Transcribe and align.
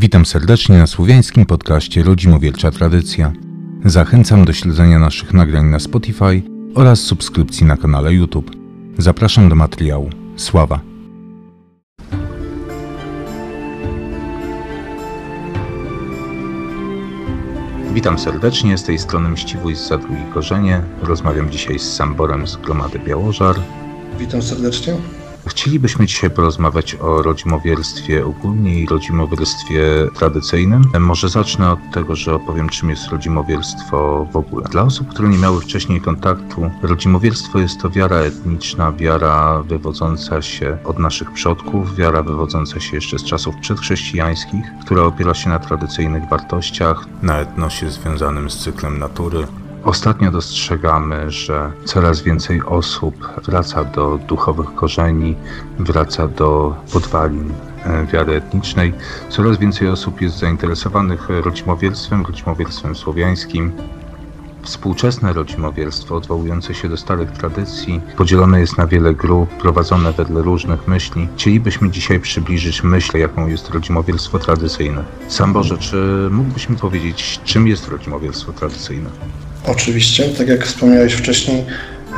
Witam 0.00 0.26
serdecznie 0.26 0.78
na 0.78 0.86
słowiańskim 0.86 1.46
podcaście 1.46 2.02
Rodzimowielcza 2.02 2.70
Tradycja. 2.70 3.32
Zachęcam 3.84 4.44
do 4.44 4.52
śledzenia 4.52 4.98
naszych 4.98 5.34
nagrań 5.34 5.66
na 5.66 5.78
Spotify 5.78 6.42
oraz 6.74 7.00
subskrypcji 7.00 7.66
na 7.66 7.76
kanale 7.76 8.14
YouTube. 8.14 8.50
Zapraszam 8.98 9.48
do 9.48 9.54
materiału. 9.54 10.10
Sława. 10.36 10.80
Witam 17.94 18.18
serdecznie, 18.18 18.78
z 18.78 18.84
tej 18.84 18.98
strony 18.98 19.28
Mściwój 19.28 19.76
z 19.76 19.88
Zadrugi 19.88 20.24
Korzenie. 20.34 20.82
Rozmawiam 21.02 21.50
dzisiaj 21.50 21.78
z 21.78 21.92
Samborem 21.92 22.46
z 22.46 22.56
Gromady 22.56 22.98
Białożar. 22.98 23.56
Witam 24.18 24.42
serdecznie. 24.42 24.94
Chcielibyśmy 25.50 26.06
dzisiaj 26.06 26.30
porozmawiać 26.30 26.94
o 26.94 27.22
rodzimowierstwie 27.22 28.26
ogólnie 28.26 28.80
i 28.80 28.86
rodzimowierstwie 28.86 29.82
tradycyjnym. 30.14 30.84
Może 31.00 31.28
zacznę 31.28 31.72
od 31.72 31.78
tego, 31.92 32.16
że 32.16 32.34
opowiem, 32.34 32.68
czym 32.68 32.90
jest 32.90 33.08
rodzimowierstwo 33.08 34.26
w 34.32 34.36
ogóle. 34.36 34.64
Dla 34.70 34.82
osób, 34.82 35.08
które 35.08 35.28
nie 35.28 35.38
miały 35.38 35.60
wcześniej 35.60 36.00
kontaktu, 36.00 36.70
rodzimowierstwo 36.82 37.58
jest 37.58 37.80
to 37.80 37.90
wiara 37.90 38.16
etniczna, 38.16 38.92
wiara 38.92 39.62
wywodząca 39.62 40.42
się 40.42 40.78
od 40.84 40.98
naszych 40.98 41.32
przodków, 41.32 41.96
wiara 41.96 42.22
wywodząca 42.22 42.80
się 42.80 42.96
jeszcze 42.96 43.18
z 43.18 43.24
czasów 43.24 43.56
przedchrześcijańskich, 43.56 44.64
która 44.84 45.02
opiera 45.02 45.34
się 45.34 45.48
na 45.48 45.58
tradycyjnych 45.58 46.28
wartościach, 46.28 47.06
na 47.22 47.38
etnosie 47.38 47.90
związanym 47.90 48.50
z 48.50 48.58
cyklem 48.58 48.98
natury, 48.98 49.46
Ostatnio 49.84 50.30
dostrzegamy, 50.30 51.30
że 51.30 51.72
coraz 51.84 52.22
więcej 52.22 52.62
osób 52.62 53.28
wraca 53.46 53.84
do 53.84 54.18
duchowych 54.28 54.74
korzeni, 54.74 55.36
wraca 55.78 56.28
do 56.28 56.74
podwalin 56.92 57.52
e, 57.84 58.06
wiary 58.06 58.34
etnicznej. 58.34 58.92
Coraz 59.28 59.58
więcej 59.58 59.88
osób 59.88 60.20
jest 60.20 60.38
zainteresowanych 60.38 61.28
rodzimowierstwem, 61.28 62.26
rodzimowierstwem 62.26 62.94
słowiańskim. 62.96 63.72
Współczesne 64.62 65.32
rodzimowierstwo, 65.32 66.16
odwołujące 66.16 66.74
się 66.74 66.88
do 66.88 66.96
starych 66.96 67.30
tradycji, 67.30 68.00
podzielone 68.16 68.60
jest 68.60 68.78
na 68.78 68.86
wiele 68.86 69.14
grup, 69.14 69.50
prowadzone 69.50 70.12
wedle 70.12 70.42
różnych 70.42 70.88
myśli. 70.88 71.28
Chcielibyśmy 71.36 71.90
dzisiaj 71.90 72.20
przybliżyć 72.20 72.82
myśl, 72.82 73.18
jaką 73.18 73.46
jest 73.46 73.70
rodzimowierstwo 73.70 74.38
tradycyjne. 74.38 75.04
Sam 75.28 75.52
Boże, 75.52 75.78
czy 75.78 76.28
mógłbyś 76.30 76.68
mi 76.68 76.76
powiedzieć, 76.76 77.40
czym 77.44 77.66
jest 77.66 77.88
rodzimowierstwo 77.88 78.52
tradycyjne? 78.52 79.10
Oczywiście, 79.66 80.24
tak 80.24 80.48
jak 80.48 80.66
wspomniałeś 80.66 81.12
wcześniej, 81.12 81.64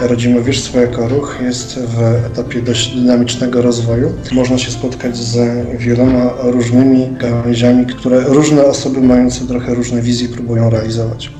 rodzimowierstwo 0.00 0.80
jako 0.80 1.08
ruch 1.08 1.38
jest 1.42 1.78
w 1.78 2.00
etapie 2.26 2.62
dość 2.62 2.96
dynamicznego 2.96 3.62
rozwoju. 3.62 4.12
Można 4.32 4.58
się 4.58 4.70
spotkać 4.70 5.16
z 5.16 5.38
wieloma 5.78 6.30
różnymi 6.42 7.08
gałęziami, 7.20 7.86
które 7.86 8.20
różne 8.20 8.64
osoby 8.64 9.00
mające 9.00 9.46
trochę 9.46 9.74
różne 9.74 10.02
wizje 10.02 10.28
próbują 10.28 10.70
realizować. 10.70 11.30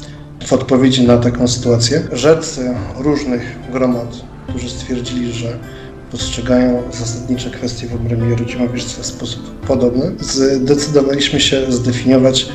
W 0.46 0.52
odpowiedzi 0.52 1.06
na 1.06 1.18
taką 1.18 1.48
sytuację 1.48 2.02
rzecy 2.12 2.74
różnych 2.98 3.58
gromad, 3.72 4.16
którzy 4.48 4.70
stwierdzili, 4.70 5.32
że 5.32 5.58
postrzegają 6.10 6.82
zasadnicze 6.92 7.50
kwestie 7.50 7.86
w 7.86 7.94
obrębie 7.94 8.36
rodzimowierstwa 8.36 9.02
w 9.02 9.06
sposób 9.06 9.60
podobny, 9.60 10.12
zdecydowaliśmy 10.20 11.40
się 11.40 11.72
zdefiniować 11.72 12.48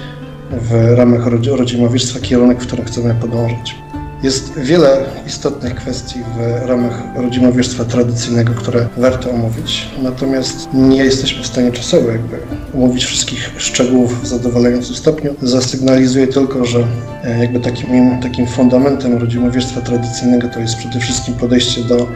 w 0.51 0.93
ramach 0.97 1.27
rodzimowierstwa 1.45 2.19
kierunek, 2.19 2.59
w 2.59 2.67
którym 2.67 2.85
chcemy 2.85 3.15
podążać. 3.21 3.75
Jest 4.23 4.59
wiele 4.59 5.05
istotnych 5.27 5.75
kwestii 5.75 6.19
w 6.19 6.65
ramach 6.67 7.03
rodzimowierstwa 7.15 7.85
tradycyjnego, 7.85 8.53
które 8.53 8.87
warto 8.97 9.31
omówić, 9.31 9.87
natomiast 10.03 10.69
nie 10.73 10.97
jesteśmy 11.03 11.43
w 11.43 11.47
stanie 11.47 11.71
czasowo 11.71 12.11
jakby 12.11 12.37
omówić 12.75 13.05
wszystkich 13.05 13.51
szczegółów 13.57 14.23
w 14.23 14.27
zadowalającym 14.27 14.95
stopniu. 14.95 15.35
Zasygnalizuję 15.41 16.27
tylko, 16.27 16.65
że 16.65 16.87
e, 17.23 17.39
jakby 17.39 17.59
takim, 17.59 18.19
takim 18.21 18.47
fundamentem 18.47 19.17
rodzimowierstwa 19.17 19.81
tradycyjnego 19.81 20.47
to 20.47 20.59
jest 20.59 20.75
przede 20.75 20.99
wszystkim 20.99 21.33
podejście 21.33 21.83
do 21.83 22.07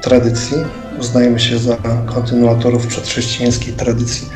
tradycji. 0.00 0.56
Uznajemy 1.00 1.40
się 1.40 1.58
za 1.58 1.76
kontynuatorów 2.06 2.86
przedchrześcijańskiej 2.86 3.72
tradycji 3.72 4.28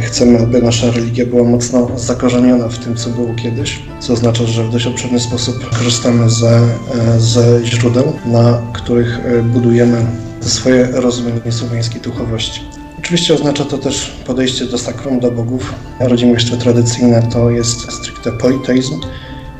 chcemy, 0.00 0.38
aby 0.38 0.62
nasza 0.62 0.90
religia 0.90 1.26
była 1.26 1.44
mocno 1.44 1.98
zakorzeniona 1.98 2.68
w 2.68 2.78
tym, 2.78 2.96
co 2.96 3.10
było 3.10 3.34
kiedyś, 3.34 3.82
co 4.00 4.12
oznacza, 4.12 4.46
że 4.46 4.64
w 4.64 4.70
dość 4.70 4.86
obszerny 4.86 5.20
sposób 5.20 5.70
korzystamy 5.78 6.30
ze, 6.30 6.50
e, 6.50 7.20
ze 7.20 7.66
źródeł, 7.66 8.12
na 8.26 8.62
których 8.72 9.20
e, 9.26 9.42
budujemy 9.42 10.06
swoje 10.40 10.86
rozumienie 10.86 11.52
słowiańskiej 11.52 12.00
duchowości. 12.00 12.60
Oczywiście 12.98 13.34
oznacza 13.34 13.64
to 13.64 13.78
też 13.78 14.12
podejście 14.26 14.64
do 14.64 14.78
sakrum, 14.78 15.20
do 15.20 15.30
bogów. 15.30 15.74
Rodzimowieństwo 16.00 16.56
tradycyjne 16.56 17.22
to 17.32 17.50
jest 17.50 17.92
stricte 17.92 18.32
politeizm. 18.32 19.00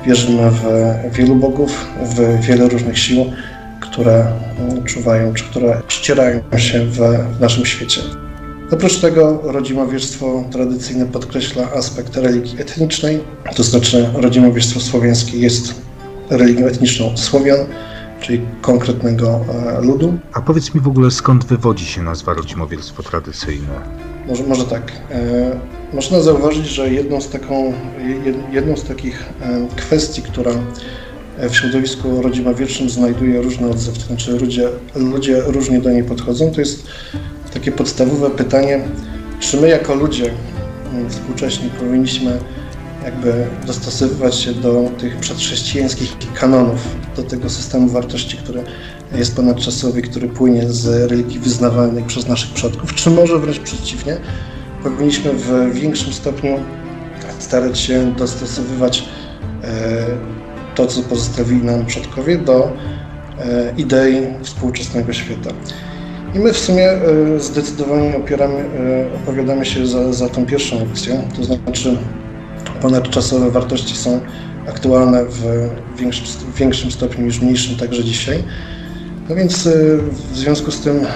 Wierzymy 0.06 0.50
w 0.50 0.62
wielu 1.16 1.36
bogów, 1.36 1.86
w 2.16 2.40
wiele 2.46 2.68
różnych 2.68 2.98
sił, 2.98 3.24
które 3.80 4.26
czuwają, 4.84 5.34
czy 5.34 5.44
które 5.44 5.82
ścierają 5.88 6.40
się 6.56 6.86
w 6.86 7.00
naszym 7.40 7.66
świecie. 7.66 8.00
Oprócz 8.72 8.96
tego 9.00 9.40
rodzimowierstwo 9.42 10.44
tradycyjne 10.52 11.06
podkreśla 11.06 11.72
aspekt 11.72 12.16
religii 12.16 12.60
etnicznej, 12.60 13.20
to 13.56 13.62
znaczy 13.62 14.08
rodzimowierstwo 14.14 14.80
słowiańskie 14.80 15.38
jest 15.38 15.74
religią 16.30 16.66
etniczną 16.66 17.16
Słowian, 17.16 17.58
czyli 18.20 18.40
konkretnego 18.62 19.40
e, 19.78 19.80
ludu. 19.80 20.18
A 20.32 20.40
powiedz 20.40 20.74
mi 20.74 20.80
w 20.80 20.88
ogóle 20.88 21.10
skąd 21.10 21.44
wywodzi 21.44 21.84
się 21.84 22.02
nazwa 22.02 22.34
rodzimowierstwo 22.34 23.02
tradycyjne? 23.02 23.80
Może, 24.28 24.42
może 24.42 24.64
tak. 24.64 24.92
E, 25.10 25.60
można 25.92 26.20
zauważyć, 26.20 26.66
że 26.66 26.90
jedną 26.90 27.20
z, 27.20 27.28
taką, 27.28 27.72
jedną 28.52 28.76
z 28.76 28.84
takich 28.84 29.24
e, 29.40 29.66
kwestii, 29.76 30.22
która 30.22 30.52
w 31.38 31.56
środowisku 31.56 32.22
rodzimowierczym 32.22 32.90
znajduje 32.90 33.42
różne 33.42 33.70
odzew, 33.70 33.98
to 33.98 34.04
znaczy 34.06 34.32
ludzie, 34.32 34.68
ludzie 34.94 35.42
różnie 35.46 35.80
do 35.80 35.90
niej 35.90 36.04
podchodzą, 36.04 36.50
to 36.50 36.60
jest 36.60 36.86
takie 37.60 37.72
podstawowe 37.72 38.30
pytanie, 38.30 38.80
czy 39.40 39.60
my 39.60 39.68
jako 39.68 39.94
ludzie 39.94 40.30
mm, 40.92 41.10
współcześni 41.10 41.70
powinniśmy 41.70 42.38
jakby 43.04 43.46
dostosowywać 43.66 44.34
się 44.34 44.52
do 44.52 44.90
tych 44.98 45.16
przedchrześcijańskich 45.16 46.16
kanonów, 46.34 46.78
do 47.16 47.22
tego 47.22 47.50
systemu 47.50 47.88
wartości, 47.88 48.36
który 48.36 48.62
jest 49.14 49.36
ponadczasowy, 49.36 50.02
który 50.02 50.28
płynie 50.28 50.72
z 50.72 51.10
religii 51.10 51.38
wyznawanej 51.38 52.04
przez 52.04 52.28
naszych 52.28 52.50
przodków, 52.50 52.94
czy 52.94 53.10
może 53.10 53.38
wręcz 53.38 53.58
przeciwnie, 53.58 54.16
powinniśmy 54.82 55.32
w 55.32 55.72
większym 55.72 56.12
stopniu 56.12 56.60
starać 57.38 57.78
się 57.78 58.12
dostosowywać 58.12 59.04
e, 59.64 60.06
to, 60.74 60.86
co 60.86 61.02
pozostawili 61.02 61.64
nam 61.64 61.86
przodkowie, 61.86 62.38
do 62.38 62.72
e, 63.38 63.72
idei 63.76 64.26
współczesnego 64.42 65.12
świata. 65.12 65.50
I 66.34 66.38
my 66.38 66.52
w 66.52 66.58
sumie 66.58 66.90
e, 66.90 67.40
zdecydowanie 67.40 68.16
opieramy, 68.16 68.54
e, 68.54 69.14
opowiadamy 69.14 69.66
się 69.66 69.86
za, 69.86 70.12
za 70.12 70.28
tą 70.28 70.46
pierwszą 70.46 70.82
opcją, 70.82 71.28
to 71.36 71.44
znaczy 71.44 71.96
ponadczasowe 72.80 73.50
wartości 73.50 73.96
są 73.96 74.20
aktualne 74.68 75.24
w 75.24 75.70
większym, 75.96 76.26
w 76.26 76.56
większym 76.58 76.90
stopniu 76.90 77.26
niż 77.26 77.40
mniejszym 77.40 77.76
także 77.76 78.04
dzisiaj. 78.04 78.44
No 79.28 79.36
więc 79.36 79.66
e, 79.66 79.72
w 80.32 80.36
związku 80.36 80.70
z 80.70 80.80
tym 80.80 81.06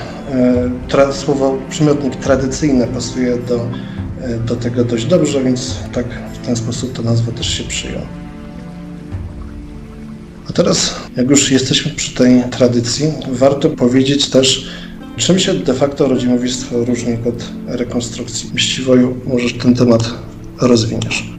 tra, 0.88 1.12
słowo 1.12 1.58
przymiotnik 1.70 2.16
tradycyjne 2.16 2.86
pasuje 2.86 3.36
do, 3.36 3.68
do 4.46 4.56
tego 4.56 4.84
dość 4.84 5.04
dobrze, 5.04 5.42
więc 5.42 5.78
tak 5.92 6.06
w 6.34 6.46
ten 6.46 6.56
sposób 6.56 6.92
ta 6.92 7.02
nazwa 7.02 7.32
też 7.32 7.48
się 7.48 7.64
przyjął. 7.64 8.00
A 10.50 10.52
teraz, 10.52 10.94
jak 11.16 11.30
już 11.30 11.50
jesteśmy 11.50 11.92
przy 11.92 12.14
tej 12.14 12.42
tradycji, 12.50 13.12
warto 13.32 13.70
powiedzieć 13.70 14.30
też, 14.30 14.68
Czym 15.16 15.38
się 15.38 15.54
de 15.54 15.74
facto 15.74 16.08
rodzimowictwo 16.08 16.84
różni 16.84 17.12
od 17.12 17.50
rekonstrukcji? 17.66 18.50
Mściwoju, 18.54 19.16
możesz 19.26 19.52
ten 19.52 19.74
temat 19.74 20.14
rozwiniesz. 20.60 21.34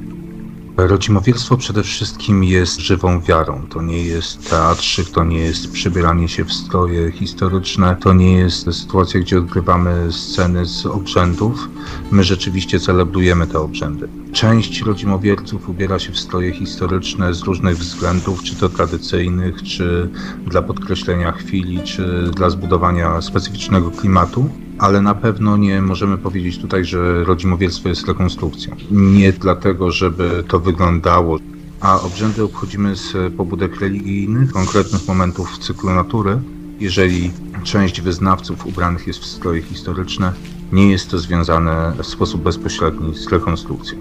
Rodzimowierstwo 0.77 1.57
przede 1.57 1.83
wszystkim 1.83 2.44
jest 2.44 2.80
żywą 2.80 3.22
wiarą. 3.22 3.68
To 3.69 3.81
nie 3.81 4.04
jest 4.04 4.50
teatrzyk, 4.50 5.10
to 5.10 5.24
nie 5.24 5.39
jest 5.39 5.72
przybieranie 5.72 6.30
się 6.30 6.45
w 6.45 6.54
stroje 6.54 7.12
historyczne, 7.12 7.98
to 8.01 8.13
nie 8.13 8.38
jest 8.38 8.74
sytuacja, 8.74 9.19
gdzie 9.19 9.38
odgrywamy 9.38 10.12
sceny 10.12 10.66
z 10.66 10.86
obrzędów. 10.86 11.69
My 12.12 12.24
rzeczywiście 12.24 12.80
celebrujemy 12.80 13.48
te 13.48 13.60
obrzędy. 13.60 14.07
Część 14.33 14.81
rodzimowierców 14.81 15.69
ubiera 15.69 16.00
się 16.00 16.12
w 16.12 16.19
stroje 16.19 16.54
historyczne 16.54 17.33
z 17.33 17.42
różnych 17.42 17.77
względów, 17.77 18.44
czy 18.44 18.56
to 18.56 18.69
tradycyjnych, 18.69 19.63
czy 19.63 20.10
dla 20.48 20.62
podkreślenia 20.62 21.31
chwili, 21.31 21.83
czy 21.83 22.31
dla 22.36 22.50
zbudowania 22.50 23.22
specyficznego 23.22 23.92
klimatu 23.92 24.50
ale 24.80 25.01
na 25.01 25.16
pewno 25.16 25.57
nie 25.57 25.81
możemy 25.81 26.18
powiedzieć 26.18 26.57
tutaj, 26.57 26.86
że 26.86 27.24
rodzimowierstwo 27.24 27.89
jest 27.89 28.07
rekonstrukcją. 28.07 28.75
Nie 28.92 29.33
dlatego, 29.33 29.92
żeby 29.92 30.44
to 30.48 30.60
wyglądało, 30.60 31.39
a 31.80 32.01
obrzędy 32.01 32.44
obchodzimy 32.44 32.95
z 32.95 33.33
pobudek 33.33 33.81
religijnych, 33.81 34.51
konkretnych 34.51 35.07
momentów 35.07 35.51
w 35.51 35.57
cyklu 35.57 35.89
natury. 35.89 36.39
Jeżeli 36.80 37.31
część 37.63 38.01
wyznawców 38.01 38.68
ubranych 38.68 39.07
jest 39.07 39.19
w 39.19 39.25
stroje 39.25 39.62
historyczne, 39.62 40.33
Nie 40.72 40.92
jest 40.92 41.10
to 41.10 41.19
związane 41.19 41.94
w 42.04 42.06
sposób 42.06 42.42
bezpośredni 42.42 43.16
z 43.16 43.27
rekonstrukcją. 43.27 43.98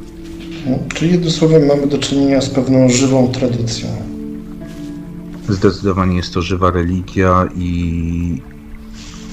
No, 0.66 0.78
czyli 0.94 1.12
jednym 1.12 1.30
słowem 1.30 1.66
mamy 1.66 1.86
do 1.86 1.98
czynienia 1.98 2.40
z 2.40 2.50
pewną 2.50 2.88
żywą 2.88 3.28
tradycją. 3.32 3.88
Zdecydowanie 5.48 6.16
jest 6.16 6.34
to 6.34 6.42
żywa 6.42 6.70
religia 6.70 7.48
i 7.56 8.42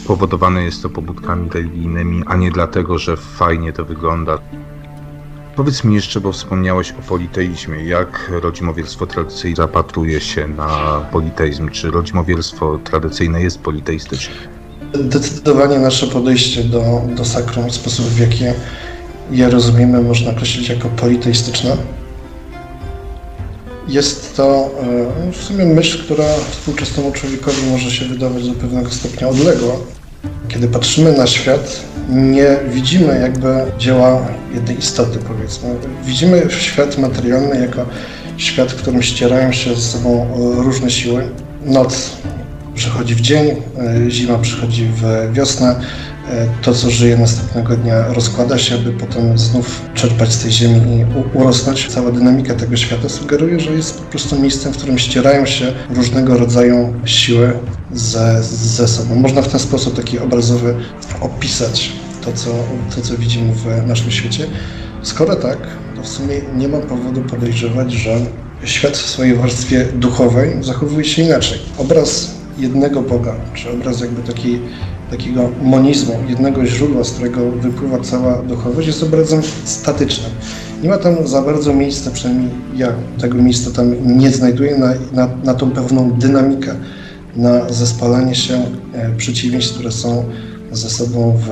powodowane 0.07 0.63
jest 0.63 0.83
to 0.83 0.89
pobudkami 0.89 1.50
religijnymi, 1.50 2.24
a 2.27 2.36
nie 2.36 2.51
dlatego, 2.51 2.98
że 2.98 3.18
fajnie 3.18 3.74
to 3.74 3.86
wygląda. 3.86 4.38
Powiedz 5.56 5.83
mi 5.83 5.95
jeszcze, 5.95 6.21
bo 6.21 6.31
wspomniałeś 6.31 6.92
o 6.92 7.01
politeizmie. 7.01 7.86
Jak 7.86 8.31
rodzimowielstwo 8.42 9.07
tradycyjne 9.07 9.56
zapatruje 9.56 10.21
się 10.21 10.48
na 10.48 11.01
politeizm? 11.12 11.69
Czy 11.69 11.92
rodzimowielstwo 11.92 12.80
tradycyjne 12.83 13.42
jest 13.42 13.59
politeistyczne? 13.59 14.36
Zdecydowanie 14.94 15.80
nasze 15.80 16.07
podejście 16.07 16.63
do, 16.63 17.01
do 17.15 17.25
sakrum, 17.25 17.71
sposób 17.71 18.06
w 18.06 18.19
jaki 18.19 18.44
je 19.31 19.50
rozumiemy, 19.50 20.01
można 20.01 20.31
określić 20.31 20.69
jako 20.69 20.89
politeistyczne. 20.89 21.77
Jest 23.87 24.35
to 24.35 24.71
e, 25.27 25.31
w 25.31 25.37
sumie 25.37 25.65
myśl, 25.65 26.03
która 26.03 26.25
współczesnemu 26.51 27.11
człowiekowi 27.11 27.57
może 27.71 27.91
się 27.91 28.05
wydawać 28.05 28.49
do 28.49 28.53
pewnego 28.53 28.89
stopnia 28.89 29.27
odległa. 29.27 29.73
Kiedy 30.47 30.67
patrzymy 30.67 31.17
na 31.17 31.27
świat, 31.27 31.81
nie 32.09 32.57
widzimy 32.69 33.19
jakby 33.21 33.47
dzieła 33.77 34.27
jednej 34.53 34.77
istoty, 34.77 35.19
powiedzmy. 35.27 35.69
Widzimy 36.05 36.47
świat 36.49 36.97
materialny 36.97 37.61
jako 37.61 37.85
świat, 38.37 38.71
w 38.71 38.75
którym 38.75 39.01
ścierają 39.01 39.51
się 39.51 39.75
ze 39.75 39.81
sobą 39.81 40.27
różne 40.57 40.89
siły. 40.89 41.23
Noc 41.65 42.11
przychodzi 42.75 43.15
w 43.15 43.21
dzień, 43.21 43.49
e, 43.49 44.11
zima 44.11 44.37
przychodzi 44.37 44.85
w 44.85 45.33
wiosnę, 45.33 45.69
e, 45.69 45.81
to, 46.62 46.73
co 46.73 46.89
żyje 46.89 47.18
następnego 47.18 47.75
dnia, 47.75 48.13
rozkłada 48.13 48.57
się, 48.57 48.75
aby 48.75 48.91
potem 48.91 49.38
znów 49.38 49.81
czerpać 49.94 50.33
z 50.33 50.44
tej 50.44 50.51
ziemi 50.51 51.00
i 51.00 51.06
urosnąć. 51.38 51.88
Cała 51.88 52.12
dynamika 52.12 52.53
tego 52.53 52.77
świata 52.77 53.09
sugeruje, 53.09 53.59
że 53.59 53.71
jest 53.71 54.00
po 54.00 54.12
prostu 54.12 54.39
miejscem, 54.39 54.73
w 54.73 54.77
którym 54.77 55.00
ścierają 55.00 55.45
się 55.45 55.73
różnego 55.89 56.38
rodzaju 56.38 56.94
siły 57.06 57.53
ze, 57.94 58.44
ze 58.44 58.88
sobą. 58.88 59.15
Można 59.15 59.41
w 59.41 59.47
ten 59.47 59.59
sposób 59.59 59.95
taki 59.95 60.19
obrazowy 60.19 60.75
opisać 61.21 61.91
to 62.21 62.33
co, 62.33 62.50
to, 62.95 63.01
co 63.01 63.17
widzimy 63.17 63.53
w 63.53 63.88
naszym 63.88 64.12
świecie. 64.12 64.47
Skoro 65.01 65.35
tak, 65.35 65.57
to 65.95 66.03
w 66.03 66.07
sumie 66.07 66.41
nie 66.56 66.67
ma 66.67 66.77
powodu 66.77 67.21
podejrzewać, 67.21 67.91
że 67.91 68.19
świat 68.63 68.97
w 68.97 69.09
swojej 69.09 69.35
warstwie 69.35 69.85
duchowej 69.85 70.63
zachowuje 70.63 71.06
się 71.06 71.21
inaczej. 71.21 71.59
Obraz 71.77 72.35
jednego 72.57 73.01
Boga, 73.01 73.35
czy 73.53 73.71
obraz 73.71 74.01
jakby 74.01 74.21
taki, 74.21 74.59
takiego 75.11 75.49
monizmu, 75.61 76.13
jednego 76.29 76.65
źródła, 76.65 77.03
z 77.03 77.11
którego 77.11 77.51
wypływa 77.51 77.99
cała 77.99 78.41
duchowość, 78.41 78.87
jest 78.87 79.03
obrazem 79.03 79.41
statycznym. 79.65 80.31
Nie 80.83 80.89
ma 80.89 80.97
tam 80.97 81.27
za 81.27 81.41
bardzo 81.41 81.73
miejsca, 81.73 82.11
przynajmniej 82.11 82.49
ja 82.75 82.93
tego 83.21 83.37
miejsca 83.37 83.71
tam 83.71 84.17
nie 84.19 84.31
znajduję, 84.31 84.77
na, 84.77 84.93
na, 85.13 85.29
na 85.43 85.53
tą 85.53 85.71
pewną 85.71 86.11
dynamikę, 86.11 86.75
na 87.35 87.69
zespalanie 87.69 88.35
się 88.35 88.65
e, 88.93 89.15
przeciwieństw, 89.17 89.73
które 89.73 89.91
są 89.91 90.25
ze 90.71 90.89
sobą 90.89 91.37
w, 91.37 91.47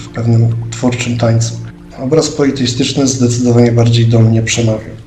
w 0.00 0.08
pewnym 0.08 0.48
twórczym 0.70 1.18
tańcu. 1.18 1.54
Obraz 1.98 2.28
politeistyczny 2.28 3.06
zdecydowanie 3.06 3.72
bardziej 3.72 4.06
do 4.06 4.20
mnie 4.20 4.42
przemawia 4.42 4.97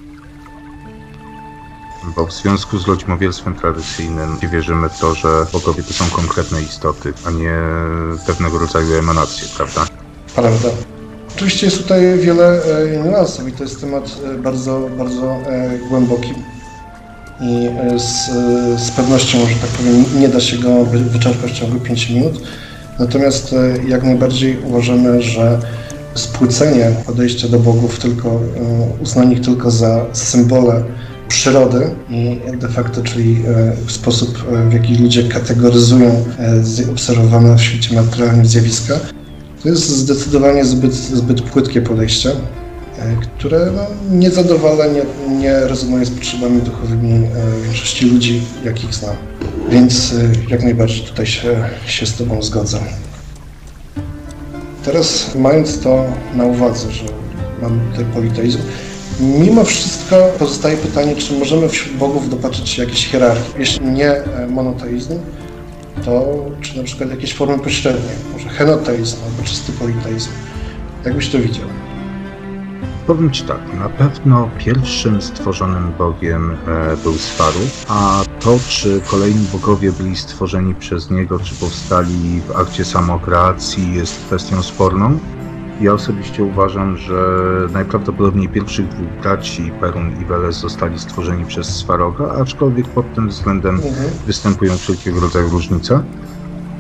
bo 2.16 2.26
w 2.26 2.34
związku 2.34 2.80
z 2.80 2.88
rodzimowielstwem 2.88 3.56
tradycyjnym 3.56 4.38
wierzymy 4.52 4.90
w 4.90 5.00
to, 5.00 5.16
że 5.16 5.46
bogowie 5.54 5.84
to 5.84 5.94
są 5.94 6.06
konkretne 6.10 6.62
istoty, 6.62 7.14
a 7.26 7.32
nie 7.32 7.58
pewnego 8.28 8.60
rodzaju 8.60 8.94
emanacje, 8.94 9.48
prawda? 9.58 9.86
Prawda. 10.36 10.70
Oczywiście 11.36 11.66
jest 11.66 11.82
tutaj 11.82 12.20
wiele 12.20 12.64
e, 12.64 13.04
niuansów 13.06 13.48
i 13.48 13.52
to 13.52 13.64
jest 13.64 13.82
temat 13.82 14.18
e, 14.26 14.38
bardzo, 14.38 14.90
bardzo 14.98 15.32
e, 15.32 15.80
głęboki 15.90 16.34
i 17.42 17.68
e, 17.68 18.00
z, 18.00 18.30
e, 18.30 18.80
z 18.80 18.92
pewnością, 18.92 19.40
że 19.40 19.56
tak 19.56 19.70
powiem, 19.70 20.06
nie 20.20 20.30
da 20.30 20.40
się 20.40 20.58
go 20.58 20.86
wyczerpać 20.86 21.52
w 21.52 21.60
ciągu 21.60 21.80
5 21.80 22.10
minut. 22.10 22.42
Natomiast 23.00 23.54
e, 23.54 23.88
jak 23.88 24.04
najbardziej 24.04 24.60
uważamy, 24.64 25.22
że 25.22 25.60
spłycenie 26.14 26.92
podejścia 27.06 27.48
do 27.48 27.60
bogów, 27.60 28.00
tylko 28.00 28.40
uznanie 29.00 29.34
ich 29.34 29.42
tylko 29.42 29.72
za 29.72 30.06
symbole 30.14 30.84
przyrody 31.42 31.90
i 32.10 32.40
de 32.58 32.68
facto, 32.68 33.02
czyli 33.02 33.44
e, 33.88 33.92
sposób, 33.92 34.46
e, 34.52 34.70
w 34.70 34.74
jaki 34.74 34.96
ludzie 34.96 35.24
kategoryzują 35.24 36.26
e, 36.88 36.92
obserwowane 36.92 37.56
w 37.56 37.62
świecie 37.62 37.96
materialnym 37.96 38.46
zjawiska, 38.46 39.00
to 39.64 39.70
jest 39.70 39.90
zdecydowanie 39.90 40.66
zbyt, 40.66 40.94
zbyt 40.94 41.42
płytkie 41.42 41.82
podejście, 41.82 42.32
które 43.38 43.72
no, 43.76 43.82
nie 44.18 44.32
zadowala, 44.32 44.86
nie, 44.86 45.02
nie 45.38 45.60
rezonuje 45.60 46.06
z 46.06 46.12
potrzebami 46.12 46.62
duchowymi 46.62 47.28
większości 47.64 48.06
ludzi, 48.06 48.42
jakich 48.66 48.94
znam. 48.94 49.16
Więc 49.70 50.14
jak 50.50 50.64
najbardziej 50.64 51.02
tutaj 51.02 51.26
się, 51.26 51.70
się 51.86 52.06
z 52.06 52.16
Tobą 52.16 52.42
zgodzę. 52.42 52.80
Teraz 54.86 55.36
mając 55.36 55.80
to 55.80 56.06
na 56.36 56.46
uwadze, 56.46 56.92
że 56.92 57.04
mamy 57.62 57.80
tutaj 57.92 58.06
politeizm, 58.06 58.60
Mimo 59.22 59.64
wszystko 59.64 60.16
pozostaje 60.40 60.78
pytanie, 60.78 61.16
czy 61.16 61.40
możemy 61.40 61.70
wśród 61.70 61.98
bogów 61.98 62.30
dopatrzeć 62.30 62.70
się 62.70 62.82
jakiejś 62.82 63.08
hierarchii. 63.08 63.54
Jeśli 63.60 63.86
nie 63.86 64.12
e, 64.12 64.48
monoteizm, 64.48 65.20
to 66.06 66.36
czy 66.62 66.78
na 66.78 66.84
przykład 66.84 67.10
jakieś 67.10 67.34
formy 67.34 67.60
pośrednie, 67.60 68.12
może 68.34 68.50
henoteizm 68.50 69.18
albo 69.26 69.44
czysty 69.44 69.72
politeizm. 69.72 70.30
Jak 71.06 71.16
byś 71.16 71.30
to 71.30 71.40
widział? 71.40 71.66
Powiem 73.08 73.32
Ci 73.32 73.44
tak, 73.44 73.60
na 73.80 73.90
pewno 73.90 74.50
pierwszym 74.58 75.22
stworzonym 75.22 75.94
bogiem 75.98 76.52
e, 76.52 76.98
był 76.98 77.14
Swaru, 77.14 77.60
a 77.88 78.24
to, 78.40 78.60
czy 78.68 79.02
kolejni 79.08 79.48
bogowie 79.52 79.92
byli 79.92 80.16
stworzeni 80.16 80.76
przez 80.76 81.12
niego, 81.12 81.40
czy 81.40 81.56
powstali 81.56 82.42
w 82.48 82.56
akcie 82.56 82.86
samokreacji, 82.86 83.96
jest 83.96 84.26
kwestią 84.26 84.64
sporną. 84.64 85.20
Ja 85.82 85.94
osobiście 85.94 86.44
uważam, 86.44 86.98
że 86.98 87.48
najprawdopodobniej 87.74 88.50
pierwszych 88.50 88.88
dwóch 88.88 89.08
braci, 89.22 89.72
Perun 89.80 90.22
i 90.22 90.26
Weles, 90.26 90.56
zostali 90.56 91.00
stworzeni 91.00 91.46
przez 91.46 91.68
Swaroga, 91.68 92.36
aczkolwiek 92.42 92.88
pod 92.88 93.14
tym 93.14 93.30
względem 93.30 93.76
mhm. 93.76 94.10
występują 94.26 94.78
wszelkiego 94.78 95.20
rodzaju 95.20 95.50
różnice. 95.50 96.04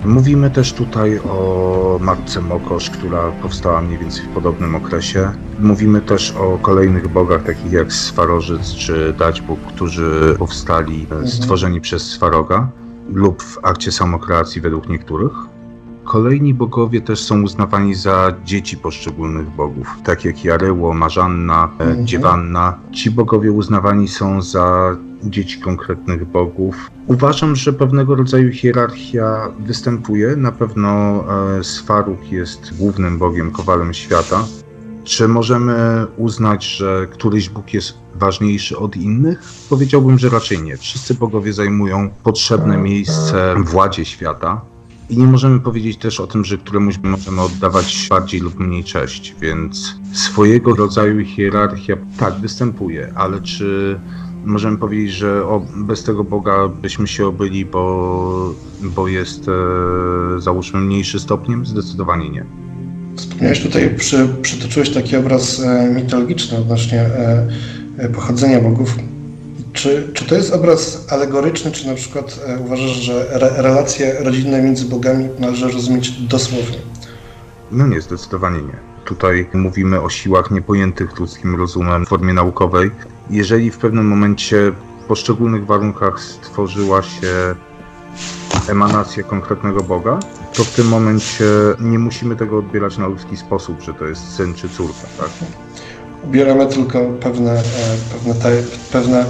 Mówimy 0.05 0.49
też 0.49 0.73
tutaj 0.73 1.19
o 1.19 1.99
matce 2.01 2.41
Mokosz, 2.41 2.89
która 2.89 3.31
powstała 3.31 3.81
mniej 3.81 3.97
więcej 3.97 4.25
w 4.25 4.27
podobnym 4.27 4.75
okresie. 4.75 5.31
Mówimy 5.59 6.01
też 6.01 6.31
o 6.31 6.57
kolejnych 6.61 7.07
bogach, 7.07 7.43
takich 7.43 7.71
jak 7.71 7.93
Swarożyc 7.93 8.75
czy 8.75 9.13
Daćbóg, 9.19 9.59
którzy 9.59 10.35
powstali 10.39 11.01
mhm. 11.01 11.27
stworzeni 11.27 11.81
przez 11.81 12.03
Swaroga 12.03 12.67
lub 13.13 13.43
w 13.43 13.65
akcie 13.65 13.91
samokreacji 13.91 14.61
według 14.61 14.89
niektórych. 14.89 15.33
Kolejni 16.11 16.53
bogowie 16.53 17.01
też 17.01 17.19
są 17.19 17.41
uznawani 17.41 17.95
za 17.95 18.33
dzieci 18.45 18.77
poszczególnych 18.77 19.49
bogów, 19.49 19.87
tak 20.03 20.25
jak 20.25 20.43
Jaryło, 20.43 20.93
Marzanna, 20.93 21.69
e, 21.79 21.83
mhm. 21.83 22.07
Dziewanna. 22.07 22.77
Ci 22.91 23.11
bogowie 23.11 23.51
uznawani 23.51 24.07
są 24.07 24.41
za 24.41 24.97
dzieci 25.23 25.59
konkretnych 25.59 26.25
bogów. 26.25 26.91
Uważam, 27.07 27.55
że 27.55 27.73
pewnego 27.73 28.15
rodzaju 28.15 28.51
hierarchia 28.51 29.51
występuje. 29.59 30.35
Na 30.35 30.51
pewno 30.51 31.23
e, 31.59 31.63
Swaruch 31.63 32.31
jest 32.31 32.77
głównym 32.77 33.17
bogiem, 33.17 33.51
kowalem 33.51 33.93
świata. 33.93 34.45
Czy 35.03 35.27
możemy 35.27 36.05
uznać, 36.17 36.65
że 36.65 37.07
któryś 37.11 37.49
bóg 37.49 37.73
jest 37.73 37.93
ważniejszy 38.15 38.77
od 38.77 38.95
innych? 38.95 39.43
Powiedziałbym, 39.69 40.19
że 40.19 40.29
raczej 40.29 40.61
nie. 40.61 40.77
Wszyscy 40.77 41.13
bogowie 41.13 41.53
zajmują 41.53 42.09
potrzebne 42.23 42.77
miejsce 42.77 43.55
w 43.57 43.69
władzie 43.69 44.05
świata. 44.05 44.61
I 45.11 45.17
nie 45.17 45.27
możemy 45.27 45.59
powiedzieć 45.59 45.97
też 45.97 46.19
o 46.19 46.27
tym, 46.27 46.45
że 46.45 46.57
któremuś 46.57 46.99
możemy 47.03 47.41
oddawać 47.41 48.07
bardziej 48.09 48.41
lub 48.41 48.59
mniej 48.59 48.83
cześć, 48.83 49.35
więc 49.41 49.95
swojego 50.13 50.75
rodzaju 50.75 51.25
hierarchia 51.25 51.97
tak 52.17 52.33
występuje, 52.33 53.13
ale 53.15 53.41
czy 53.41 53.99
możemy 54.45 54.77
powiedzieć, 54.77 55.11
że 55.11 55.45
o, 55.45 55.65
bez 55.75 56.03
tego 56.03 56.23
Boga 56.23 56.67
byśmy 56.67 57.07
się 57.07 57.27
obyli, 57.27 57.65
bo, 57.65 58.53
bo 58.81 59.07
jest 59.07 59.47
e, 59.47 59.51
załóżmy 60.41 60.79
mniejszy 60.81 61.19
stopniem? 61.19 61.65
Zdecydowanie 61.65 62.29
nie. 62.29 62.45
Wspomniałeś 63.15 63.61
tutaj, 63.61 63.95
przy, 63.97 64.27
przytoczyłeś 64.41 64.89
taki 64.89 65.15
obraz 65.15 65.59
e, 65.59 65.93
mitologiczny 65.95 66.57
odnośnie 66.57 66.99
e, 66.99 67.47
e 67.97 68.09
pochodzenia 68.09 68.61
bogów. 68.61 68.95
Czy, 69.81 70.09
czy 70.13 70.25
to 70.25 70.35
jest 70.35 70.53
obraz 70.53 71.05
alegoryczny, 71.09 71.71
czy 71.71 71.87
na 71.87 71.95
przykład 71.95 72.39
e, 72.47 72.59
uważasz, 72.59 72.91
że 72.91 73.33
re, 73.33 73.61
relacje 73.61 74.15
rodzinne 74.19 74.61
między 74.61 74.85
bogami 74.85 75.29
należy 75.39 75.71
rozumieć 75.71 76.11
dosłownie? 76.11 76.77
No 77.71 77.87
nie, 77.87 78.01
zdecydowanie 78.01 78.61
nie. 78.61 78.77
Tutaj 79.05 79.49
mówimy 79.53 80.01
o 80.01 80.09
siłach 80.09 80.51
niepojętych 80.51 81.19
ludzkim 81.19 81.55
rozumem 81.55 82.05
w 82.05 82.09
formie 82.09 82.33
naukowej. 82.33 82.91
Jeżeli 83.29 83.71
w 83.71 83.77
pewnym 83.77 84.05
momencie 84.07 84.71
w 85.01 85.05
poszczególnych 85.07 85.65
warunkach 85.65 86.19
stworzyła 86.23 87.03
się 87.03 87.55
emanację 88.69 89.23
konkretnego 89.23 89.83
Boga, 89.83 90.19
to 90.53 90.63
w 90.63 90.71
tym 90.71 90.87
momencie 90.87 91.45
nie 91.79 91.99
musimy 91.99 92.35
tego 92.35 92.57
odbierać 92.57 92.97
na 92.97 93.07
ludzki 93.07 93.37
sposób, 93.37 93.81
że 93.81 93.93
to 93.93 94.05
jest 94.05 94.35
syn 94.35 94.53
czy 94.53 94.69
córka, 94.69 95.07
tak? 95.17 95.29
Ubieramy 96.23 96.67
tylko 96.67 96.99
pewne, 97.19 97.51
e, 97.51 97.63
pewne, 98.13 98.53
pewne 98.91 99.25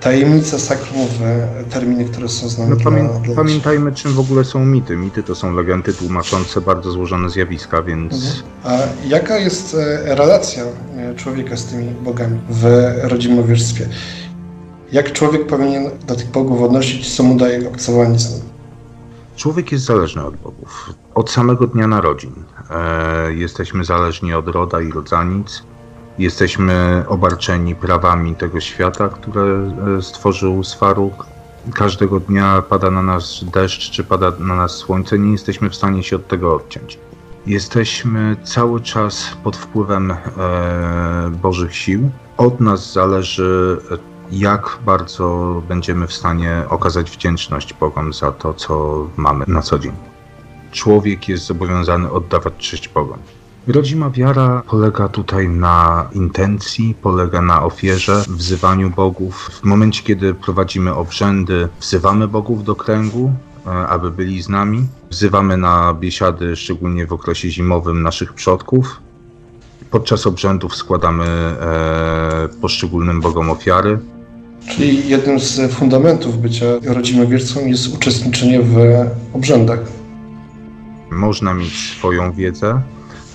tajemnice 0.00 0.58
sakrumowe, 0.58 1.48
terminy, 1.70 2.04
które 2.04 2.28
są 2.28 2.48
znane 2.48 2.70
No, 2.70 2.76
pamię- 2.76 3.22
dla 3.22 3.34
pamiętajmy, 3.34 3.92
czym 3.92 4.12
w 4.12 4.20
ogóle 4.20 4.44
są 4.44 4.64
mity. 4.66 4.96
Mity 4.96 5.22
to 5.22 5.34
są 5.34 5.54
legendy 5.54 5.94
tłumaczące 5.94 6.60
bardzo 6.60 6.90
złożone 6.90 7.30
zjawiska, 7.30 7.82
więc 7.82 8.42
A 8.64 8.78
jaka 9.08 9.38
jest 9.38 9.74
e, 9.74 10.14
relacja 10.14 10.64
e, 10.96 11.14
człowieka 11.14 11.56
z 11.56 11.64
tymi 11.64 11.90
bogami 11.90 12.38
w 12.50 12.92
rodzimowierstwie? 13.02 13.88
Jak 14.92 15.12
człowiek 15.12 15.46
powinien 15.46 15.90
do 16.06 16.14
tych 16.16 16.30
bogów 16.30 16.62
odnosić, 16.62 17.16
co 17.16 17.22
mu 17.22 17.36
daje 17.36 17.68
obcowanie 17.68 18.18
z 18.18 18.30
nim? 18.34 18.42
człowiek 19.36 19.72
jest 19.72 19.84
zależny 19.84 20.24
od 20.24 20.36
bogów. 20.36 20.92
Od 21.14 21.30
samego 21.30 21.66
dnia 21.66 21.86
narodzin. 21.86 22.32
E, 22.70 23.34
jesteśmy 23.34 23.84
zależni 23.84 24.34
od 24.34 24.48
roda 24.48 24.80
i 24.80 24.90
rodzanic. 24.92 25.62
Jesteśmy 26.18 27.04
obarczeni 27.08 27.74
prawami 27.74 28.34
tego 28.34 28.60
świata, 28.60 29.08
które 29.08 29.42
e, 29.98 30.02
stworzył 30.02 30.64
Sfaruk. 30.64 31.26
Każdego 31.74 32.20
dnia 32.20 32.62
pada 32.62 32.90
na 32.90 33.02
nas 33.02 33.44
deszcz, 33.52 33.90
czy 33.90 34.04
pada 34.04 34.32
na 34.38 34.56
nas 34.56 34.72
słońce, 34.72 35.18
nie 35.18 35.32
jesteśmy 35.32 35.70
w 35.70 35.74
stanie 35.74 36.02
się 36.02 36.16
od 36.16 36.28
tego 36.28 36.54
odciąć. 36.54 36.98
Jesteśmy 37.46 38.36
cały 38.44 38.80
czas 38.80 39.36
pod 39.44 39.56
wpływem 39.56 40.10
e, 40.10 40.16
Bożych 41.42 41.76
sił. 41.76 42.10
Od 42.36 42.60
nas 42.60 42.92
zależy, 42.92 43.78
jak 44.30 44.78
bardzo 44.86 45.62
będziemy 45.68 46.06
w 46.06 46.12
stanie 46.12 46.62
okazać 46.68 47.10
wdzięczność 47.10 47.74
Bogom 47.74 48.12
za 48.12 48.32
to, 48.32 48.54
co 48.54 49.06
mamy 49.16 49.44
na 49.48 49.62
co 49.62 49.78
dzień. 49.78 49.92
Człowiek 50.72 51.28
jest 51.28 51.44
zobowiązany 51.44 52.10
oddawać 52.10 52.54
cześć 52.56 52.88
Bogom. 52.88 53.18
Rodzima 53.68 54.10
wiara 54.10 54.62
polega 54.66 55.08
tutaj 55.08 55.48
na 55.48 56.08
intencji, 56.12 56.94
polega 57.02 57.42
na 57.42 57.64
ofierze, 57.64 58.24
wzywaniu 58.28 58.90
bogów. 58.90 59.50
W 59.52 59.64
momencie, 59.64 60.02
kiedy 60.02 60.34
prowadzimy 60.34 60.94
obrzędy, 60.94 61.68
wzywamy 61.80 62.28
bogów 62.28 62.64
do 62.64 62.74
kręgu, 62.74 63.32
e, 63.66 63.70
aby 63.70 64.10
byli 64.10 64.42
z 64.42 64.48
nami. 64.48 64.86
Wzywamy 65.10 65.56
na 65.56 65.94
biesiady, 65.94 66.56
szczególnie 66.56 67.06
w 67.06 67.12
okresie 67.12 67.50
zimowym, 67.50 68.02
naszych 68.02 68.32
przodków. 68.32 69.00
Podczas 69.90 70.26
obrzędów 70.26 70.76
składamy 70.76 71.24
e, 71.24 72.48
poszczególnym 72.60 73.20
bogom 73.20 73.50
ofiary. 73.50 73.98
Czyli 74.68 75.08
jednym 75.08 75.40
z 75.40 75.72
fundamentów 75.72 76.40
bycia 76.40 76.66
rodzimowiercą 76.86 77.66
jest 77.66 77.94
uczestniczenie 77.94 78.60
w 78.62 78.76
obrzędach. 79.32 79.80
Można 81.10 81.54
mieć 81.54 81.96
swoją 81.98 82.32
wiedzę, 82.32 82.82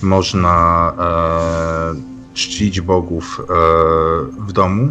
można 0.04 0.92
e, 0.98 2.34
czcić 2.34 2.80
bogów 2.80 3.40
e, 3.40 3.44
w 4.46 4.52
domu, 4.52 4.88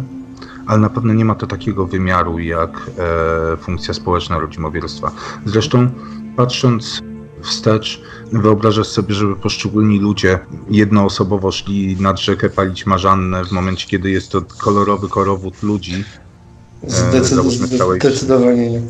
ale 0.66 0.78
na 0.80 0.90
pewno 0.90 1.12
nie 1.14 1.24
ma 1.24 1.34
to 1.34 1.46
takiego 1.46 1.86
wymiaru 1.86 2.38
jak 2.38 2.70
e, 2.98 3.56
funkcja 3.56 3.94
społeczna 3.94 4.38
rodzimowierstwa. 4.38 5.10
Zresztą 5.46 5.90
patrząc 6.36 7.00
wstecz, 7.42 8.02
wyobrażasz 8.32 8.86
sobie, 8.86 9.14
żeby 9.14 9.36
poszczególni 9.36 9.98
ludzie 9.98 10.38
jednoosobowo 10.70 11.52
szli 11.52 11.96
nad 12.00 12.20
rzekę 12.20 12.50
palić 12.50 12.86
marzannę 12.86 13.44
w 13.44 13.52
momencie, 13.52 13.86
kiedy 13.88 14.10
jest 14.10 14.30
to 14.32 14.42
kolorowy 14.58 15.08
korowód 15.08 15.62
ludzi. 15.62 16.04
Zdecyd- 16.88 17.78
całej- 17.78 18.00
zdecydowanie 18.00 18.70
nie. 18.70 18.82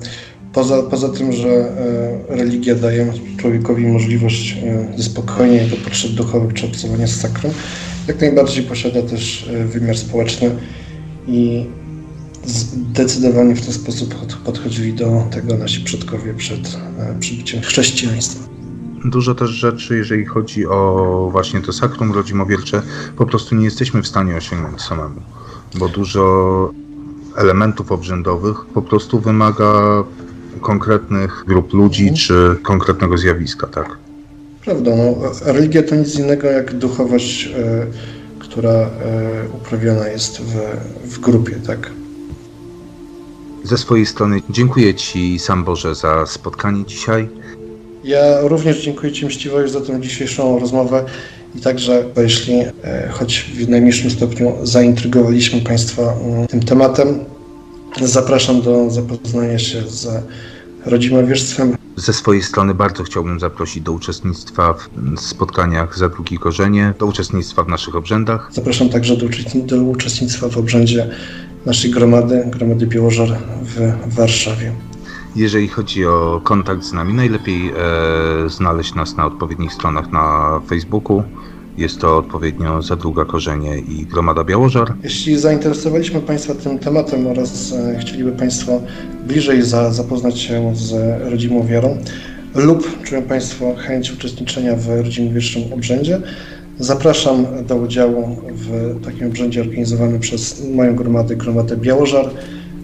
Poza, 0.55 0.83
poza 0.83 1.09
tym, 1.09 1.33
że 1.33 1.49
e, 1.49 2.37
religia 2.37 2.75
daje 2.75 3.13
człowiekowi 3.37 3.87
możliwość 3.87 4.57
e, 4.63 4.89
zaspokojenia 4.97 5.63
jego 5.63 5.77
potrzeb 5.77 6.11
duchowych 6.11 6.55
czy 6.55 6.67
obcowania 6.67 7.07
z 7.07 7.21
sakrum, 7.21 7.53
jak 8.09 8.21
najbardziej 8.21 8.65
posiada 8.65 9.03
też 9.03 9.49
e, 9.49 9.65
wymiar 9.65 9.99
społeczny 9.99 10.51
i 11.27 11.67
zdecydowanie 12.47 13.55
w 13.57 13.65
ten 13.65 13.75
sposób 13.75 14.15
pod- 14.15 14.35
podchodzili 14.35 14.93
do 14.93 15.25
tego 15.31 15.57
nasi 15.57 15.81
przodkowie 15.81 16.35
przed 16.35 16.79
przybyciem 17.21 17.61
chrześcijaństwa. 17.63 18.49
Dużo 19.05 19.35
też 19.35 19.51
rzeczy, 19.51 19.97
jeżeli 19.97 20.25
chodzi 20.25 20.67
o 20.67 21.29
właśnie 21.33 21.61
to 21.61 21.73
sakrum 21.73 22.13
rodzimowiercze, 22.13 22.83
po 23.17 23.27
prostu 23.27 23.55
nie 23.55 23.65
jesteśmy 23.65 24.03
w 24.03 24.07
stanie 24.07 24.37
osiągnąć 24.37 24.83
samemu, 24.83 25.21
bo 25.75 25.89
dużo 25.89 26.71
elementów 27.37 27.93
obrzędowych 27.93 28.57
po 28.75 28.83
prostu 28.83 29.21
wymaga 29.21 30.05
konkretnych 30.61 31.45
grup 31.47 31.73
ludzi 31.73 32.03
Mhm. 32.03 32.17
czy 32.17 32.57
konkretnego 32.63 33.19
zjawiska, 33.19 33.67
tak? 33.67 33.99
Prawda, 34.65 34.91
no, 34.97 35.15
religia 35.45 35.83
to 35.83 35.95
nic 35.95 36.19
innego 36.19 36.47
jak 36.47 36.75
duchowość, 36.75 37.47
e, 37.47 37.87
która 38.39 38.71
e, 38.71 38.89
uprawiana 39.57 40.09
jest 40.09 40.41
w, 40.41 40.55
w 41.05 41.21
grupie, 41.21 41.57
tak? 41.67 41.91
Ze 43.65 43.79
swojej 43.79 44.07
strony 44.07 44.41
dziękuję 44.51 44.95
Ci, 44.95 45.39
Sam 45.39 45.65
Boże, 45.65 45.95
za 45.95 46.27
spotkanie 46.27 46.85
dzisiaj. 46.85 47.29
Ja 48.05 48.41
również 48.41 48.83
dziękuję 48.85 49.13
Ci 49.13 49.27
mściwość 49.27 49.73
za 49.73 49.81
tę 49.81 50.01
dzisiejszą 50.01 50.59
rozmowę 50.59 51.05
i 51.55 51.61
także, 51.61 52.05
jeśli 52.17 52.55
e, 52.55 53.09
choć 53.13 53.51
w 53.55 53.69
najmniejszym 53.69 54.11
stopniu 54.11 54.55
zaintrygowaliśmy 54.63 55.61
Państwa 55.61 56.03
mm, 56.03 56.47
tym 56.47 56.63
tematem, 56.63 57.25
zapraszam 58.03 58.63
do 58.63 58.91
zapoznania 58.91 59.59
się 59.59 59.83
z 59.83 60.09
rodzimowierstwem. 60.87 61.77
Ze 61.97 62.13
swojej 62.13 62.43
strony 62.43 62.75
bardzo 62.75 63.05
chciałbym 63.05 63.41
zaprosić 63.41 63.83
do 63.83 63.93
uczestnictwa 63.93 64.75
w 64.75 65.21
spotkaniach 65.21 65.99
za 65.99 66.09
drugi 66.09 66.39
korzenie, 66.39 66.95
do 66.99 67.07
uczestnictwa 67.07 67.63
w 67.63 67.69
naszych 67.69 67.97
obrzędach. 67.97 68.51
Zapraszam 68.53 68.89
także 68.89 69.17
do, 69.17 69.27
do 69.55 69.83
uczestnictwa 69.83 70.49
w 70.49 70.57
obrzędzie 70.59 71.11
naszej 71.67 71.91
gromady, 71.91 72.45
gromady 72.47 72.87
Białożar 72.87 73.39
w 73.63 74.15
Warszawie. 74.15 74.73
Jeżeli 75.37 75.69
chodzi 75.69 76.07
o 76.07 76.41
kontakt 76.45 76.85
z 76.85 76.93
nami, 76.93 77.15
najlepiej 77.15 77.69
e, 77.69 77.75
znaleźć 78.51 78.95
nas 78.95 79.17
na 79.17 79.27
odpowiednich 79.27 79.73
stronach 79.73 80.13
na 80.13 80.61
Facebooku. 80.69 81.23
Jest 81.79 82.01
to 82.01 82.17
odpowiednio 82.17 82.83
Zadruga 82.83 83.25
Korzenie 83.25 83.79
i 83.79 84.07
Gromada 84.07 84.45
Białożar. 84.45 84.95
Jeśli 85.03 85.39
zainteresowaliśmy 85.39 86.21
Państwa 86.21 86.55
tym 86.55 86.79
tematem 86.79 87.27
oraz 87.27 87.73
e, 87.73 87.99
chcieliby 87.99 88.33
Państwo 88.33 88.81
bliżej 89.27 89.63
za, 89.63 89.93
zapoznać 89.93 90.39
się 90.39 90.77
z 90.77 90.93
rodzimą 91.31 91.67
wiarą 91.67 91.99
lub 92.55 93.03
czują 93.03 93.23
Państwo 93.23 93.75
chęć 93.75 94.13
uczestniczenia 94.13 94.77
w 94.77 94.89
rodzimowierczym 94.89 95.63
obrzędzie, 95.73 96.21
zapraszam 96.79 97.47
do 97.67 97.77
udziału 97.77 98.37
w 98.53 98.97
takim 99.05 99.27
obrzędzie 99.27 99.61
organizowanym 99.61 100.21
przez 100.21 100.65
moją 100.75 100.97
gromadę, 100.97 101.37
gromadę 101.37 101.77
Białożar 101.77 102.31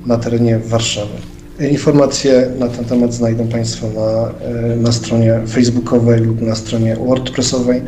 na 0.06 0.16
terenie 0.16 0.58
Warszawy. 0.58 1.12
Informacje 1.70 2.50
na 2.58 2.68
ten 2.68 2.84
temat 2.84 3.14
znajdą 3.14 3.48
Państwo 3.48 3.86
na, 3.94 4.30
e, 4.46 4.76
na 4.76 4.92
stronie 4.92 5.40
facebookowej 5.48 6.20
lub 6.20 6.40
na 6.40 6.54
stronie 6.54 6.96
wordpressowej 6.96 7.82